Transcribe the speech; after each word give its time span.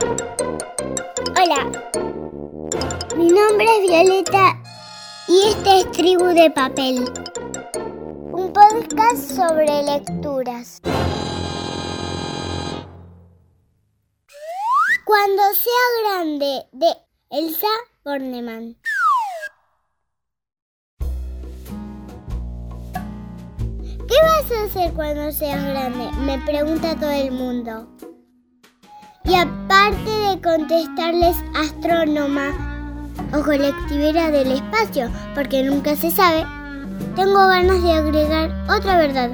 Hola, 0.00 1.70
mi 3.16 3.28
nombre 3.28 3.66
es 3.76 3.82
Violeta 3.82 4.58
y 5.28 5.48
este 5.48 5.80
es 5.80 5.90
Tribu 5.92 6.24
de 6.26 6.50
Papel, 6.50 7.04
un 8.32 8.50
podcast 8.50 9.30
sobre 9.30 9.82
lecturas. 9.82 10.80
Cuando 15.04 15.42
sea 15.52 15.72
grande 16.02 16.62
de 16.72 16.92
Elsa 17.28 17.66
Bornemann. 18.02 18.76
¿Qué 24.08 24.16
vas 24.22 24.50
a 24.50 24.64
hacer 24.64 24.94
cuando 24.94 25.30
seas 25.30 25.62
grande? 25.62 26.10
Me 26.22 26.38
pregunta 26.38 26.96
todo 26.96 27.10
el 27.10 27.32
mundo. 27.32 27.86
Y 29.30 29.34
aparte 29.36 30.10
de 30.10 30.40
contestarles 30.42 31.36
astrónoma 31.54 32.50
o 33.32 33.40
colectivera 33.44 34.28
del 34.28 34.50
espacio, 34.50 35.08
porque 35.36 35.62
nunca 35.62 35.94
se 35.94 36.10
sabe, 36.10 36.44
tengo 37.14 37.38
ganas 37.46 37.80
de 37.80 37.92
agregar 37.92 38.50
otra 38.68 38.96
verdad. 38.96 39.30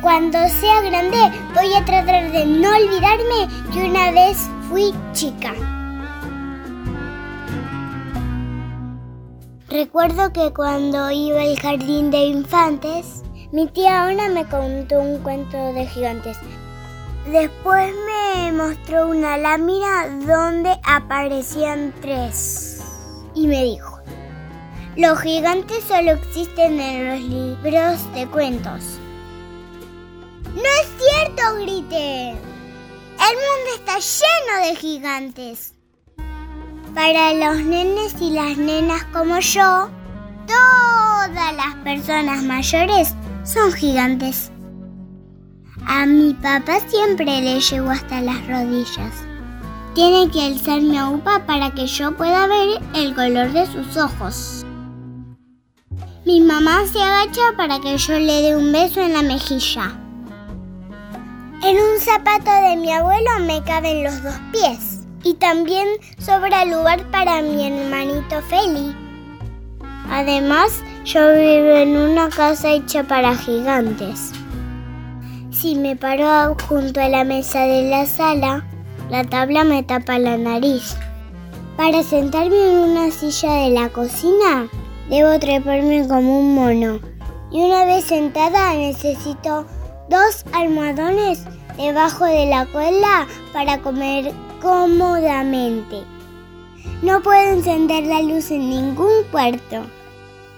Cuando 0.00 0.38
sea 0.48 0.80
grande 0.80 1.18
voy 1.54 1.74
a 1.74 1.84
tratar 1.84 2.32
de 2.32 2.46
no 2.46 2.70
olvidarme 2.70 3.48
que 3.70 3.90
una 3.90 4.10
vez 4.12 4.48
fui 4.70 4.94
chica. 5.12 5.52
Recuerdo 9.68 10.32
que 10.32 10.54
cuando 10.54 11.10
iba 11.10 11.42
al 11.42 11.60
jardín 11.60 12.10
de 12.10 12.24
infantes, 12.24 13.24
mi 13.52 13.66
tía 13.66 14.06
Ona 14.06 14.30
me 14.30 14.46
contó 14.46 15.00
un 15.00 15.18
cuento 15.18 15.74
de 15.74 15.86
gigantes. 15.86 16.38
Después 17.26 17.94
me 18.06 18.52
mostró 18.52 19.08
una 19.08 19.38
lámina 19.38 20.08
donde 20.26 20.76
aparecían 20.82 21.94
tres. 22.00 22.80
Y 23.34 23.46
me 23.46 23.62
dijo, 23.64 24.00
los 24.96 25.20
gigantes 25.20 25.84
solo 25.84 26.12
existen 26.12 26.78
en 26.78 27.08
los 27.08 27.20
libros 27.20 28.14
de 28.14 28.26
cuentos. 28.26 28.98
¡No 30.54 30.62
es 30.62 30.88
cierto! 30.98 31.42
grité. 31.62 32.30
El 32.30 33.36
mundo 33.38 33.70
está 33.76 33.98
lleno 33.98 34.68
de 34.68 34.76
gigantes. 34.76 35.74
Para 36.94 37.32
los 37.32 37.64
nenes 37.64 38.14
y 38.20 38.30
las 38.30 38.58
nenas 38.58 39.04
como 39.12 39.38
yo, 39.38 39.88
todas 40.46 41.56
las 41.56 41.74
personas 41.84 42.42
mayores 42.42 43.14
son 43.44 43.72
gigantes. 43.72 44.51
A 45.86 46.06
mi 46.06 46.34
papá 46.34 46.78
siempre 46.88 47.40
le 47.40 47.60
llegó 47.60 47.90
hasta 47.90 48.20
las 48.20 48.46
rodillas. 48.46 49.24
Tiene 49.94 50.30
que 50.30 50.42
alzar 50.42 50.80
mi 50.80 51.00
upa 51.02 51.44
para 51.46 51.70
que 51.70 51.86
yo 51.86 52.16
pueda 52.16 52.46
ver 52.46 52.80
el 52.94 53.14
color 53.14 53.52
de 53.52 53.66
sus 53.66 53.96
ojos. 53.96 54.64
Mi 56.24 56.40
mamá 56.40 56.86
se 56.86 57.02
agacha 57.02 57.56
para 57.56 57.80
que 57.80 57.98
yo 57.98 58.18
le 58.18 58.42
dé 58.42 58.56
un 58.56 58.72
beso 58.72 59.00
en 59.00 59.12
la 59.12 59.22
mejilla. 59.22 59.92
En 61.64 61.76
un 61.76 62.00
zapato 62.00 62.50
de 62.68 62.76
mi 62.76 62.92
abuelo 62.92 63.30
me 63.40 63.62
caben 63.64 64.04
los 64.04 64.22
dos 64.22 64.34
pies. 64.52 65.00
Y 65.24 65.34
también 65.34 65.86
sobra 66.18 66.64
lugar 66.64 67.08
para 67.10 67.42
mi 67.42 67.66
hermanito 67.66 68.42
Feli. 68.48 68.96
Además, 70.10 70.82
yo 71.04 71.20
vivo 71.32 71.76
en 71.76 71.96
una 71.96 72.28
casa 72.28 72.72
hecha 72.72 73.04
para 73.04 73.36
gigantes. 73.36 74.32
Si 75.62 75.76
me 75.76 75.94
paro 75.94 76.56
junto 76.68 77.00
a 77.00 77.08
la 77.08 77.22
mesa 77.22 77.60
de 77.60 77.88
la 77.88 78.04
sala, 78.04 78.66
la 79.10 79.22
tabla 79.22 79.62
me 79.62 79.84
tapa 79.84 80.18
la 80.18 80.36
nariz. 80.36 80.96
Para 81.76 82.02
sentarme 82.02 82.72
en 82.72 82.78
una 82.78 83.12
silla 83.12 83.52
de 83.52 83.70
la 83.70 83.88
cocina, 83.90 84.68
debo 85.08 85.38
treparme 85.38 86.08
como 86.08 86.40
un 86.40 86.56
mono. 86.56 86.98
Y 87.52 87.62
una 87.62 87.84
vez 87.84 88.06
sentada 88.06 88.74
necesito 88.74 89.64
dos 90.10 90.44
almohadones 90.52 91.44
debajo 91.76 92.24
de 92.24 92.46
la 92.46 92.66
cola 92.66 93.28
para 93.52 93.78
comer 93.78 94.32
cómodamente. 94.60 96.02
No 97.02 97.22
puedo 97.22 97.52
encender 97.52 98.02
la 98.06 98.20
luz 98.20 98.50
en 98.50 98.68
ningún 98.68 99.12
cuarto 99.30 99.84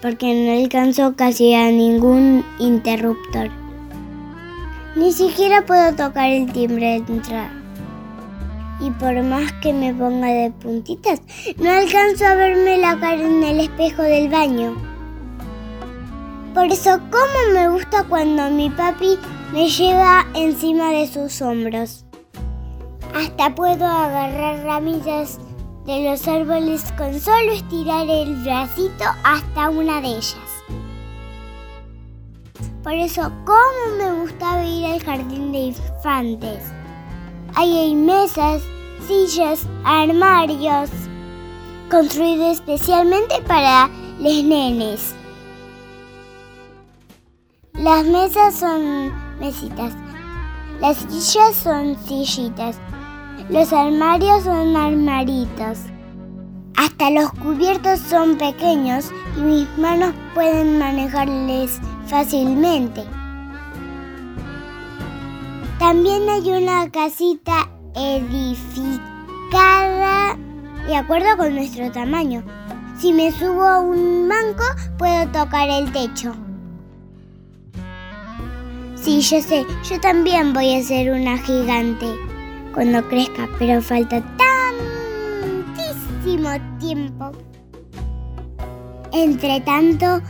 porque 0.00 0.32
no 0.32 0.62
alcanzo 0.62 1.14
casi 1.14 1.52
a 1.52 1.70
ningún 1.70 2.42
interruptor. 2.58 3.63
Ni 4.96 5.12
siquiera 5.12 5.66
puedo 5.66 5.92
tocar 5.94 6.30
el 6.30 6.52
timbre 6.52 7.00
de 7.00 7.12
entrada. 7.12 7.50
Y 8.80 8.90
por 8.92 9.20
más 9.22 9.52
que 9.54 9.72
me 9.72 9.92
ponga 9.92 10.28
de 10.28 10.52
puntitas, 10.52 11.20
no 11.56 11.70
alcanzo 11.70 12.26
a 12.26 12.34
verme 12.36 12.78
la 12.78 12.98
cara 13.00 13.22
en 13.22 13.42
el 13.42 13.60
espejo 13.60 14.02
del 14.02 14.28
baño. 14.28 14.76
Por 16.54 16.66
eso, 16.66 17.00
¿cómo 17.10 17.54
me 17.54 17.68
gusta 17.70 18.04
cuando 18.04 18.48
mi 18.50 18.70
papi 18.70 19.18
me 19.52 19.68
lleva 19.68 20.26
encima 20.34 20.90
de 20.90 21.08
sus 21.08 21.42
hombros? 21.42 22.04
Hasta 23.14 23.52
puedo 23.54 23.86
agarrar 23.86 24.64
ramillas 24.64 25.40
de 25.86 26.08
los 26.08 26.28
árboles 26.28 26.84
con 26.96 27.18
solo 27.18 27.52
estirar 27.52 28.08
el 28.08 28.36
bracito 28.44 29.04
hasta 29.24 29.70
una 29.70 30.00
de 30.00 30.08
ellas. 30.08 30.53
Por 32.84 32.92
eso, 32.92 33.22
¿cómo 33.44 33.96
me 33.98 34.20
gustaba 34.20 34.64
ir 34.64 34.84
al 34.86 35.02
jardín 35.02 35.50
de 35.50 35.58
infantes? 35.58 36.62
Ahí 37.54 37.76
hay 37.76 37.94
mesas, 37.96 38.62
sillas, 39.08 39.66
armarios, 39.84 40.90
construidos 41.90 42.52
especialmente 42.52 43.40
para 43.48 43.88
los 44.20 44.44
nenes. 44.44 45.14
Las 47.72 48.04
mesas 48.04 48.54
son 48.54 49.12
mesitas, 49.40 49.92
las 50.80 50.98
sillas 50.98 51.56
son 51.56 51.96
sillitas 52.06 52.78
los 53.50 53.72
armarios 53.72 54.44
son 54.44 54.74
armaritos. 54.74 55.80
Hasta 56.76 57.10
los 57.10 57.30
cubiertos 57.32 58.00
son 58.00 58.38
pequeños 58.38 59.10
y 59.36 59.40
mis 59.40 59.78
manos 59.78 60.14
pueden 60.34 60.78
manejarles 60.78 61.78
fácilmente. 62.14 63.02
También 65.80 66.28
hay 66.28 66.48
una 66.52 66.88
casita 66.88 67.68
edificada 67.96 69.08
de 70.86 70.94
acuerdo 70.94 71.36
con 71.36 71.56
nuestro 71.56 71.90
tamaño. 71.90 72.44
Si 73.00 73.12
me 73.12 73.32
subo 73.32 73.64
a 73.64 73.80
un 73.80 74.28
banco, 74.28 74.62
puedo 74.96 75.26
tocar 75.32 75.68
el 75.68 75.90
techo. 75.90 76.36
Sí, 78.94 79.20
yo 79.20 79.42
sé, 79.42 79.66
yo 79.82 79.98
también 79.98 80.52
voy 80.52 80.72
a 80.76 80.84
ser 80.84 81.10
una 81.10 81.36
gigante 81.36 82.06
cuando 82.74 83.02
crezca, 83.08 83.48
pero 83.58 83.82
falta 83.82 84.22
tantísimo 85.66 86.50
tiempo. 86.78 87.32
Entre 89.12 89.60
tanto, 89.62 90.22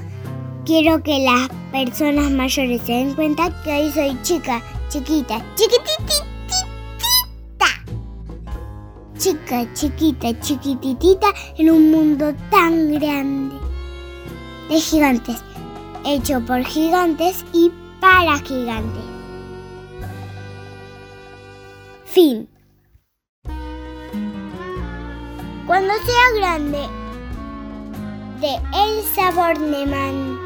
quiero 0.64 1.02
que 1.02 1.18
las 1.18 1.48
personas 1.70 2.30
mayores 2.30 2.80
se 2.82 2.92
den 2.92 3.14
cuenta 3.14 3.50
que 3.62 3.70
hoy 3.70 3.90
soy 3.90 4.22
chica, 4.22 4.62
chiquita, 4.88 5.44
chiquititita. 5.54 6.24
Chica, 9.18 9.72
chiquita, 9.74 10.40
chiquititita 10.40 11.28
en 11.58 11.70
un 11.70 11.90
mundo 11.90 12.34
tan 12.50 12.92
grande. 12.92 13.56
De 14.68 14.80
gigantes, 14.80 15.42
hecho 16.04 16.40
por 16.44 16.64
gigantes 16.64 17.44
y 17.52 17.70
para 18.00 18.38
gigantes. 18.38 19.02
Fin. 22.04 22.48
Cuando 25.66 25.92
sea 25.94 26.38
grande, 26.38 26.78
de 28.40 28.60
Elsa 28.74 29.30
Bornemann. 29.30 30.43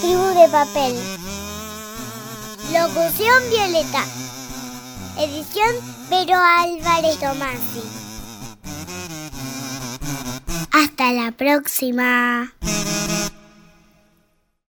Tribu 0.00 0.26
de 0.34 0.48
papel. 0.50 0.94
Locución 2.72 3.50
Violeta. 3.50 4.04
Edición 5.18 5.74
Pero 6.08 6.36
Álvarez 6.36 7.18
Tomasi. 7.18 7.82
Hasta 10.72 11.12
la 11.12 11.32
próxima. 11.32 12.52